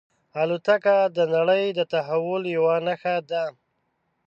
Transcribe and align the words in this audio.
الوتکه 0.41 0.97
د 1.15 1.17
نړۍ 1.35 1.65
د 1.77 1.79
تحول 1.93 2.43
یوه 2.55 2.75
نښه 2.85 3.15
ده. 3.29 3.43